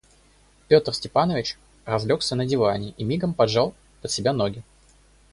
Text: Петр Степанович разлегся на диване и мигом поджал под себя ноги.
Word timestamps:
Петр 0.67 0.95
Степанович 0.95 1.59
разлегся 1.85 2.35
на 2.35 2.43
диване 2.43 2.95
и 2.97 3.03
мигом 3.03 3.35
поджал 3.35 3.75
под 4.01 4.09
себя 4.09 4.33
ноги. 4.33 4.63